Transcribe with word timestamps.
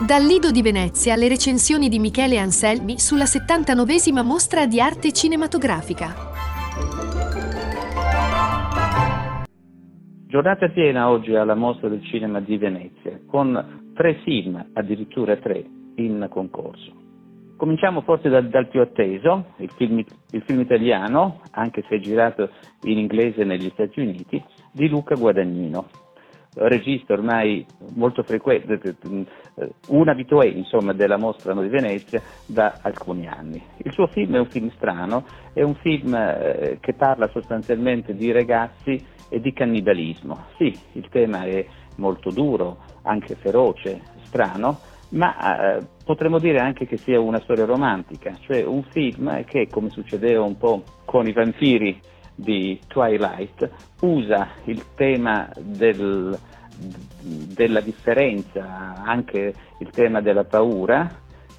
Dal 0.00 0.22
Lido 0.22 0.52
di 0.52 0.62
Venezia 0.62 1.16
le 1.16 1.26
recensioni 1.26 1.88
di 1.88 1.98
Michele 1.98 2.38
Anselmi 2.38 3.00
sulla 3.00 3.24
79esima 3.24 4.24
mostra 4.24 4.64
di 4.64 4.80
arte 4.80 5.10
cinematografica. 5.10 6.14
Giornata 10.28 10.68
piena 10.68 11.10
oggi 11.10 11.34
alla 11.34 11.56
mostra 11.56 11.88
del 11.88 12.04
cinema 12.04 12.38
di 12.38 12.56
Venezia, 12.58 13.18
con 13.26 13.90
tre 13.96 14.20
film, 14.22 14.64
addirittura 14.72 15.36
tre, 15.36 15.64
in 15.96 16.28
concorso. 16.30 16.92
Cominciamo 17.56 18.02
forse 18.02 18.28
dal, 18.28 18.48
dal 18.48 18.68
più 18.68 18.80
atteso, 18.80 19.46
il 19.56 19.70
film, 19.70 19.98
il 19.98 20.42
film, 20.46 20.60
italiano, 20.60 21.40
anche 21.50 21.82
se 21.88 21.98
girato 21.98 22.50
in 22.82 22.98
inglese 22.98 23.42
negli 23.42 23.68
Stati 23.72 23.98
Uniti, 23.98 24.40
di 24.70 24.86
Luca 24.86 25.16
Guadagnino, 25.16 25.88
regista 26.60 27.12
ormai 27.12 27.64
molto 27.94 28.22
frequente, 28.22 28.96
un 29.88 30.08
abitué 30.08 30.48
insomma, 30.48 30.92
della 30.92 31.16
mostra 31.16 31.54
di 31.54 31.68
Venezia 31.68 32.20
da 32.46 32.78
alcuni 32.82 33.26
anni. 33.26 33.62
Il 33.78 33.92
suo 33.92 34.06
film 34.08 34.34
è 34.34 34.38
un 34.38 34.46
film 34.46 34.70
strano, 34.70 35.24
è 35.52 35.62
un 35.62 35.74
film 35.76 36.14
eh, 36.14 36.78
che 36.80 36.94
parla 36.94 37.28
sostanzialmente 37.28 38.14
di 38.14 38.32
ragazzi 38.32 39.02
e 39.28 39.40
di 39.40 39.52
cannibalismo. 39.52 40.46
Sì, 40.56 40.76
il 40.92 41.08
tema 41.10 41.44
è 41.44 41.64
molto 41.96 42.30
duro, 42.30 42.78
anche 43.02 43.34
feroce, 43.34 44.00
strano, 44.22 44.78
ma 45.10 45.76
eh, 45.76 45.86
potremmo 46.04 46.38
dire 46.38 46.58
anche 46.58 46.86
che 46.86 46.96
sia 46.96 47.20
una 47.20 47.40
storia 47.40 47.64
romantica, 47.64 48.36
cioè 48.40 48.64
un 48.64 48.82
film 48.84 49.44
che, 49.44 49.68
come 49.70 49.90
succedeva 49.90 50.42
un 50.42 50.56
po' 50.56 50.82
con 51.04 51.26
i 51.26 51.32
vampiri 51.32 51.98
di 52.38 52.78
Twilight, 52.86 53.68
usa 54.00 54.48
il 54.66 54.94
tema 54.94 55.50
del, 55.58 56.38
della 57.54 57.80
differenza, 57.80 58.94
anche 59.04 59.52
il 59.80 59.90
tema 59.90 60.20
della 60.20 60.44
paura, 60.44 61.10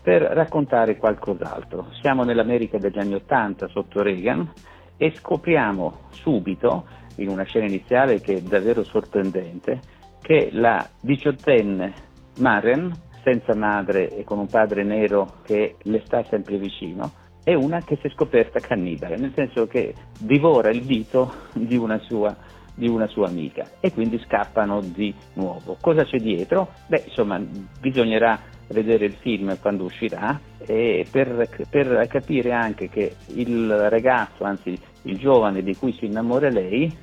per 0.00 0.22
raccontare 0.22 0.96
qualcos'altro. 0.96 1.88
Siamo 2.00 2.22
nell'America 2.22 2.78
degli 2.78 2.98
anni 2.98 3.14
Ottanta 3.14 3.66
sotto 3.66 4.02
Reagan 4.02 4.50
e 4.96 5.12
scopriamo 5.14 6.08
subito, 6.10 6.86
in 7.16 7.28
una 7.28 7.42
scena 7.42 7.66
iniziale 7.66 8.20
che 8.20 8.34
è 8.34 8.40
davvero 8.40 8.84
sorprendente, 8.84 9.80
che 10.22 10.50
la 10.52 10.88
diciottenne 11.00 11.92
Maren, 12.38 12.92
senza 13.24 13.56
madre 13.56 14.16
e 14.16 14.22
con 14.22 14.38
un 14.38 14.46
padre 14.46 14.84
nero 14.84 15.40
che 15.42 15.74
le 15.82 16.02
sta 16.04 16.22
sempre 16.24 16.56
vicino, 16.56 17.10
è 17.48 17.54
una 17.54 17.80
che 17.80 17.96
si 17.98 18.08
è 18.08 18.10
scoperta 18.10 18.60
cannibale, 18.60 19.16
nel 19.16 19.32
senso 19.34 19.66
che 19.66 19.94
divora 20.18 20.68
il 20.68 20.82
dito 20.82 21.32
di 21.54 21.78
una 21.78 21.98
sua 22.00 22.36
di 22.74 22.86
una 22.86 23.08
sua 23.08 23.26
amica 23.26 23.66
e 23.80 23.90
quindi 23.90 24.22
scappano 24.24 24.80
di 24.80 25.12
nuovo. 25.32 25.78
Cosa 25.80 26.04
c'è 26.04 26.18
dietro? 26.18 26.74
Beh, 26.86 27.04
insomma, 27.06 27.42
bisognerà 27.80 28.38
vedere 28.68 29.06
il 29.06 29.14
film 29.14 29.58
quando 29.60 29.84
uscirà 29.84 30.38
per, 30.64 31.48
per, 31.70 32.06
capire 32.06 32.52
anche 32.52 32.88
che 32.88 33.16
il 33.34 33.88
ragazzo, 33.88 34.44
anzi 34.44 34.78
il 35.02 35.16
giovane 35.16 35.62
di 35.62 35.74
cui 35.74 35.92
si 35.94 36.04
innamora 36.04 36.50
lei, 36.50 36.94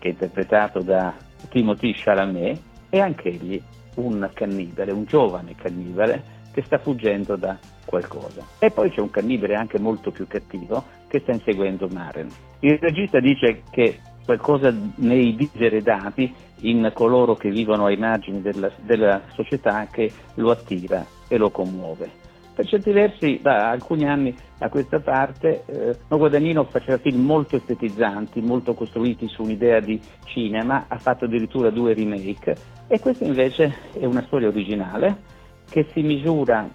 che 0.00 0.08
è 0.08 0.10
interpretato 0.10 0.80
da 0.80 1.14
Timothy 1.48 1.94
Chalamet, 1.94 2.60
è 2.90 2.98
anch'egli 2.98 3.62
un 3.94 4.28
cannibale, 4.34 4.90
un 4.90 5.04
giovane 5.04 5.54
cannibale 5.54 6.40
che 6.52 6.62
sta 6.62 6.78
fuggendo 6.78 7.36
da 7.36 7.56
qualcosa. 7.84 8.46
E 8.58 8.70
poi 8.70 8.90
c'è 8.90 9.00
un 9.00 9.10
cannibale 9.10 9.54
anche 9.54 9.78
molto 9.78 10.10
più 10.10 10.26
cattivo 10.26 10.84
che 11.08 11.20
sta 11.20 11.32
inseguendo 11.32 11.88
Maren. 11.88 12.28
Il 12.60 12.78
regista 12.78 13.20
dice 13.20 13.62
che 13.70 13.98
qualcosa 14.24 14.72
nei 14.96 15.34
diseredati 15.34 16.32
in 16.60 16.90
coloro 16.94 17.34
che 17.34 17.50
vivono 17.50 17.86
ai 17.86 17.96
margini 17.96 18.40
della, 18.40 18.70
della 18.82 19.22
società 19.32 19.86
che 19.90 20.10
lo 20.34 20.50
attira 20.50 21.04
e 21.28 21.36
lo 21.36 21.50
commuove. 21.50 22.20
Per 22.54 22.66
certi 22.66 22.92
versi, 22.92 23.40
da 23.40 23.70
alcuni 23.70 24.06
anni 24.06 24.34
a 24.58 24.68
questa 24.68 25.00
parte, 25.00 25.64
eh, 25.66 25.96
No 26.08 26.18
Guadagnino 26.18 26.64
faceva 26.64 26.98
film 26.98 27.24
molto 27.24 27.56
estetizzanti, 27.56 28.42
molto 28.42 28.74
costruiti 28.74 29.26
su 29.26 29.42
un'idea 29.42 29.80
di 29.80 29.98
cinema, 30.24 30.84
ha 30.86 30.98
fatto 30.98 31.24
addirittura 31.24 31.70
due 31.70 31.94
remake 31.94 32.54
e 32.88 33.00
questa 33.00 33.24
invece 33.24 33.74
è 33.98 34.04
una 34.04 34.22
storia 34.26 34.48
originale 34.48 35.40
che 35.72 35.86
si 35.92 36.02
misura 36.02 36.68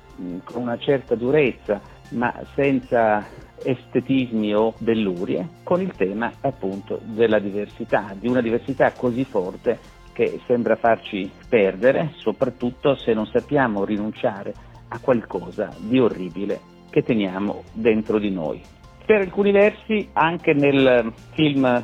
con 0.43 0.63
una 0.63 0.77
certa 0.79 1.13
durezza, 1.13 1.79
ma 2.09 2.33
senza 2.55 3.23
estetismi 3.63 4.55
o 4.55 4.73
bellurie, 4.79 5.47
con 5.63 5.81
il 5.81 5.93
tema 5.95 6.31
appunto 6.41 6.99
della 7.03 7.37
diversità, 7.37 8.15
di 8.19 8.27
una 8.27 8.41
diversità 8.41 8.91
così 8.93 9.23
forte 9.23 9.77
che 10.13 10.39
sembra 10.47 10.75
farci 10.77 11.29
perdere, 11.47 12.13
soprattutto 12.15 12.95
se 12.95 13.13
non 13.13 13.27
sappiamo 13.27 13.85
rinunciare 13.85 14.51
a 14.87 14.99
qualcosa 14.99 15.71
di 15.77 15.99
orribile 15.99 16.59
che 16.89 17.03
teniamo 17.03 17.65
dentro 17.73 18.17
di 18.17 18.31
noi. 18.31 18.59
Per 19.05 19.21
alcuni 19.21 19.51
versi 19.51 20.09
anche 20.13 20.53
nel 20.53 21.13
film 21.35 21.83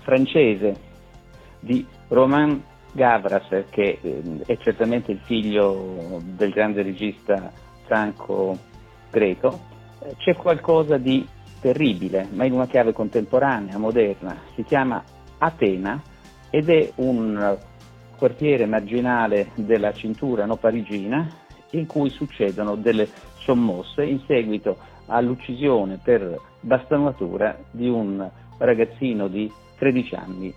francese 0.00 0.74
di 1.60 1.84
Romain 2.08 2.62
Gavras, 2.92 3.64
che 3.70 3.98
eh, 4.00 4.22
è 4.46 4.56
certamente 4.58 5.12
il 5.12 5.20
figlio 5.24 6.20
del 6.22 6.50
grande 6.50 6.82
regista 6.82 7.52
Franco 7.84 8.56
Greco, 9.10 9.60
eh, 10.00 10.14
c'è 10.18 10.34
qualcosa 10.34 10.96
di 10.96 11.26
terribile, 11.60 12.26
ma 12.32 12.44
in 12.44 12.52
una 12.52 12.66
chiave 12.66 12.92
contemporanea, 12.92 13.78
moderna. 13.78 14.36
Si 14.54 14.64
chiama 14.64 15.02
Atena 15.38 16.00
ed 16.50 16.68
è 16.68 16.90
un 16.96 17.58
quartiere 18.16 18.66
marginale 18.66 19.50
della 19.54 19.92
cintura 19.92 20.44
no 20.44 20.56
parigina 20.56 21.26
in 21.70 21.86
cui 21.86 22.10
succedono 22.10 22.74
delle 22.74 23.08
sommosse 23.38 24.04
in 24.04 24.20
seguito 24.26 24.76
all'uccisione 25.06 25.98
per 26.02 26.38
bastonatura 26.60 27.58
di 27.70 27.88
un 27.88 28.28
ragazzino 28.58 29.28
di 29.28 29.50
13 29.78 30.14
anni. 30.14 30.54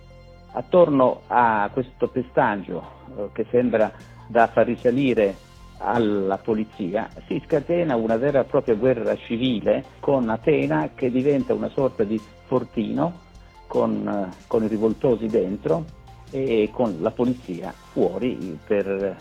Attorno 0.56 1.22
a 1.26 1.68
questo 1.72 2.08
pestaggio 2.08 2.82
eh, 3.16 3.28
che 3.32 3.44
sembra 3.50 3.90
da 4.28 4.46
far 4.46 4.66
risalire 4.66 5.34
alla 5.78 6.38
polizia, 6.38 7.08
si 7.26 7.42
scatena 7.44 7.96
una 7.96 8.16
vera 8.16 8.40
e 8.40 8.44
propria 8.44 8.76
guerra 8.76 9.16
civile 9.16 9.84
con 9.98 10.28
Atena 10.28 10.90
che 10.94 11.10
diventa 11.10 11.52
una 11.52 11.68
sorta 11.68 12.04
di 12.04 12.20
fortino 12.46 13.20
con, 13.66 14.06
eh, 14.06 14.44
con 14.46 14.62
i 14.62 14.68
rivoltosi 14.68 15.26
dentro 15.26 15.84
e 16.30 16.70
con 16.72 16.98
la 17.00 17.10
polizia 17.10 17.72
fuori 17.92 18.58
per, 18.64 19.16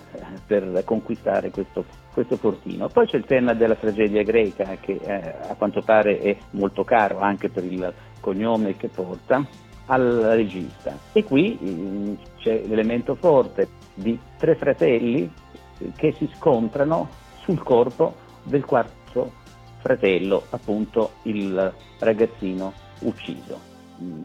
per 0.45 0.83
conquistare 0.85 1.49
questo, 1.49 1.83
questo, 2.13 2.37
fortino. 2.37 2.87
Poi 2.89 3.07
c'è 3.07 3.17
il 3.17 3.25
tema 3.25 3.53
della 3.53 3.75
tragedia 3.75 4.21
greca 4.21 4.77
che 4.79 4.99
eh, 5.03 5.33
a 5.49 5.55
quanto 5.55 5.81
pare 5.81 6.19
è 6.19 6.37
molto 6.51 6.83
caro 6.83 7.19
anche 7.19 7.49
per 7.49 7.65
il 7.65 7.91
cognome 8.19 8.77
che 8.77 8.87
porta 8.87 9.45
al 9.87 10.01
regista. 10.35 10.97
E 11.11 11.23
qui 11.23 11.57
mh, 11.59 12.17
c'è 12.37 12.63
l'elemento 12.65 13.15
forte 13.15 13.67
di 13.95 14.17
tre 14.37 14.55
fratelli 14.55 15.31
che 15.95 16.13
si 16.13 16.29
scontrano 16.35 17.09
sul 17.41 17.61
corpo 17.61 18.15
del 18.43 18.65
quarto 18.65 19.31
fratello, 19.79 20.43
appunto 20.51 21.11
il 21.23 21.73
ragazzino 21.99 22.73
ucciso. 23.01 23.71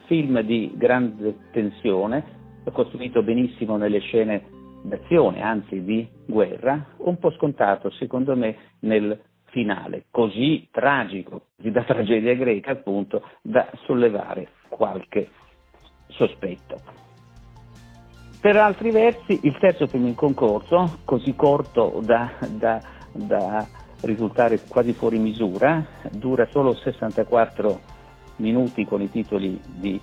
Film 0.06 0.40
di 0.42 0.72
grande 0.74 1.36
tensione, 1.52 2.36
costruito 2.72 3.22
benissimo 3.22 3.76
nelle 3.76 3.98
scene 4.00 4.44
d'azione, 4.82 5.42
anzi 5.42 5.82
di 5.82 6.06
guerra, 6.26 6.86
un 6.98 7.18
po' 7.18 7.32
scontato 7.32 7.90
secondo 7.90 8.36
me 8.36 8.56
nel 8.80 9.18
finale, 9.46 10.04
così 10.10 10.68
tragico, 10.70 11.46
così 11.56 11.70
da 11.70 11.82
tragedia 11.82 12.34
greca 12.34 12.72
appunto, 12.72 13.22
da 13.42 13.68
sollevare 13.86 14.48
qualche 14.68 15.28
sospetto. 16.18 16.80
Per 18.40 18.56
altri 18.56 18.90
versi, 18.90 19.40
il 19.42 19.56
terzo 19.58 19.86
film 19.86 20.06
in 20.06 20.14
concorso, 20.14 20.98
così 21.04 21.34
corto 21.34 22.00
da, 22.04 22.30
da, 22.48 22.80
da 23.12 23.66
risultare 24.02 24.60
quasi 24.68 24.92
fuori 24.92 25.18
misura, 25.18 25.84
dura 26.10 26.46
solo 26.50 26.74
64 26.74 27.80
minuti 28.36 28.84
con 28.84 29.00
i 29.00 29.10
titoli 29.10 29.60
di 29.64 30.00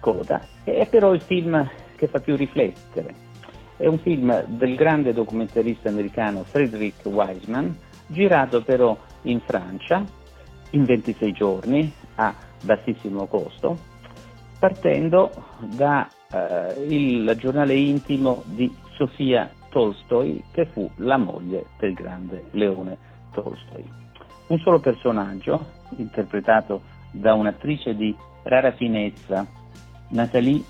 coda, 0.00 0.42
è 0.64 0.86
però 0.90 1.12
il 1.12 1.20
film 1.20 1.68
che 1.96 2.06
fa 2.06 2.20
più 2.20 2.36
riflettere. 2.36 3.28
È 3.76 3.86
un 3.86 3.98
film 3.98 4.44
del 4.46 4.74
grande 4.74 5.14
documentarista 5.14 5.88
americano 5.88 6.44
Frederick 6.44 7.04
Wiseman, 7.06 7.74
girato 8.06 8.62
però 8.62 8.96
in 9.22 9.40
Francia 9.40 10.04
in 10.72 10.84
26 10.84 11.32
giorni 11.32 11.90
a 12.16 12.34
bassissimo 12.62 13.26
costo, 13.26 13.78
partendo 14.60 15.32
da 15.74 16.06
eh, 16.30 17.36
giornale 17.36 17.74
intimo 17.74 18.42
di 18.44 18.70
Sofia 18.94 19.50
Tolstoi, 19.70 20.44
che 20.52 20.66
fu 20.66 20.88
la 20.96 21.16
moglie 21.16 21.64
del 21.78 21.94
grande 21.94 22.44
Leone 22.50 22.98
Tolstoi. 23.32 23.90
Un 24.48 24.58
solo 24.58 24.78
personaggio, 24.78 25.64
interpretato 25.96 26.82
da 27.10 27.32
un'attrice 27.32 27.96
di 27.96 28.14
rara 28.42 28.72
finezza, 28.72 29.46
Nathalie 30.08 30.62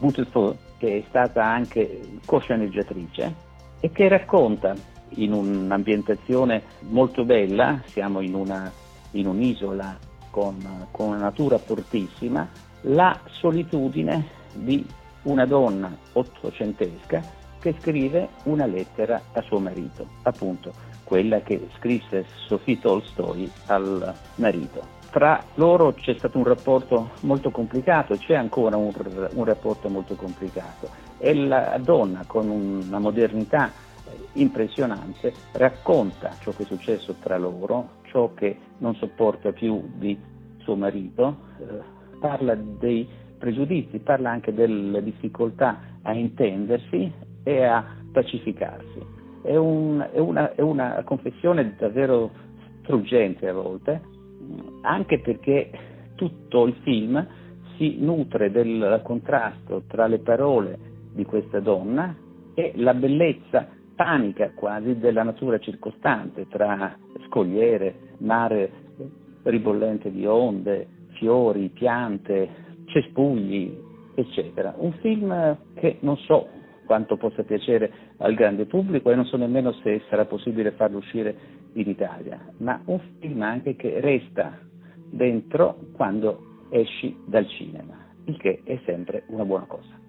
Boutefeu, 0.00 0.56
che 0.76 0.98
è 0.98 1.04
stata 1.08 1.44
anche 1.44 2.00
cosceneggiatrice, 2.26 3.34
e 3.80 3.90
che 3.92 4.08
racconta 4.08 4.74
in 5.10 5.32
un'ambientazione 5.32 6.62
molto 6.88 7.24
bella, 7.24 7.82
siamo 7.86 8.20
in, 8.20 8.34
una, 8.34 8.70
in 9.12 9.28
un'isola 9.28 9.96
con, 10.30 10.86
con 10.90 11.08
una 11.08 11.18
natura 11.18 11.58
fortissima, 11.58 12.66
la 12.82 13.18
solitudine 13.26 14.26
di 14.54 14.86
una 15.22 15.44
donna 15.46 15.94
ottocentesca 16.12 17.36
che 17.58 17.74
scrive 17.80 18.28
una 18.44 18.66
lettera 18.66 19.20
a 19.32 19.42
suo 19.42 19.58
marito, 19.58 20.06
appunto 20.22 20.72
quella 21.04 21.40
che 21.40 21.68
scrisse 21.78 22.26
Sophie 22.46 22.78
Tolstoi 22.78 23.50
al 23.66 24.14
marito. 24.36 24.96
Tra 25.10 25.42
loro 25.54 25.94
c'è 25.94 26.14
stato 26.18 26.36
un 26.36 26.44
rapporto 26.44 27.10
molto 27.20 27.50
complicato, 27.50 28.16
c'è 28.16 28.34
ancora 28.34 28.76
un, 28.76 28.92
un 29.32 29.44
rapporto 29.44 29.88
molto 29.88 30.14
complicato 30.14 30.90
e 31.18 31.34
la 31.34 31.78
donna 31.82 32.24
con 32.26 32.48
una 32.48 32.98
modernità 32.98 33.72
impressionante 34.34 35.32
racconta 35.52 36.36
ciò 36.40 36.52
che 36.52 36.62
è 36.62 36.66
successo 36.66 37.14
tra 37.20 37.38
loro, 37.38 37.96
ciò 38.02 38.32
che 38.34 38.56
non 38.78 38.94
sopporta 38.96 39.52
più 39.52 39.82
di 39.94 40.18
suo 40.58 40.76
marito, 40.76 41.36
eh, 41.58 41.96
parla 42.18 42.54
dei 42.54 43.06
pregiudizi, 43.38 43.98
parla 44.00 44.30
anche 44.30 44.52
delle 44.52 45.02
difficoltà 45.02 45.78
a 46.02 46.12
intendersi 46.12 47.10
e 47.42 47.64
a 47.64 47.84
pacificarsi. 48.12 49.16
È, 49.42 49.56
un, 49.56 50.06
è, 50.12 50.18
una, 50.18 50.54
è 50.54 50.60
una 50.60 51.02
confessione 51.04 51.74
davvero 51.78 52.30
struggente 52.82 53.48
a 53.48 53.52
volte, 53.52 54.00
anche 54.82 55.20
perché 55.20 55.70
tutto 56.16 56.66
il 56.66 56.74
film 56.82 57.26
si 57.76 57.98
nutre 58.00 58.50
del 58.50 59.00
contrasto 59.04 59.84
tra 59.86 60.06
le 60.06 60.18
parole 60.18 60.78
di 61.12 61.24
questa 61.24 61.60
donna 61.60 62.14
e 62.54 62.72
la 62.74 62.94
bellezza 62.94 63.68
panica 63.94 64.50
quasi 64.54 64.98
della 64.98 65.22
natura 65.22 65.58
circostante, 65.58 66.46
tra 66.48 66.96
scogliere, 67.26 68.14
mare 68.18 68.70
ribollente 69.44 70.10
di 70.10 70.26
onde, 70.26 70.86
fiori, 71.18 71.68
piante, 71.68 72.48
cespugli, 72.86 73.76
eccetera. 74.14 74.74
Un 74.76 74.92
film 74.94 75.56
che 75.74 75.98
non 76.00 76.16
so 76.18 76.48
quanto 76.86 77.16
possa 77.16 77.42
piacere 77.42 77.92
al 78.18 78.34
grande 78.34 78.64
pubblico 78.64 79.10
e 79.10 79.14
non 79.14 79.26
so 79.26 79.36
nemmeno 79.36 79.72
se 79.82 80.02
sarà 80.08 80.24
possibile 80.24 80.72
farlo 80.72 80.98
uscire 80.98 81.36
in 81.74 81.88
Italia, 81.88 82.40
ma 82.58 82.80
un 82.86 82.98
film 83.20 83.42
anche 83.42 83.76
che 83.76 84.00
resta 84.00 84.58
dentro 85.10 85.76
quando 85.92 86.66
esci 86.70 87.16
dal 87.26 87.46
cinema, 87.48 87.94
il 88.24 88.36
che 88.38 88.62
è 88.64 88.80
sempre 88.84 89.24
una 89.28 89.44
buona 89.44 89.66
cosa. 89.66 90.07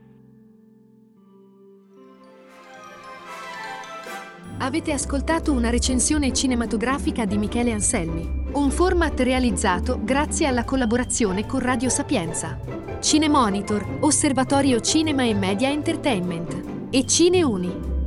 Avete 4.61 4.91
ascoltato 4.91 5.53
una 5.53 5.69
recensione 5.69 6.33
cinematografica 6.33 7.23
di 7.23 7.37
Michele 7.37 7.71
Anselmi, 7.71 8.47
un 8.53 8.69
format 8.71 9.17
realizzato 9.21 9.97
grazie 10.03 10.47
alla 10.47 10.65
collaborazione 10.65 11.45
con 11.45 11.61
Radio 11.61 11.87
Sapienza. 11.87 12.59
Cinemonitor, 12.99 13.99
Osservatorio 14.01 14.81
Cinema 14.81 15.23
e 15.23 15.33
Media 15.33 15.69
Entertainment 15.69 16.89
e 16.89 17.05
Cineuni 17.05 17.98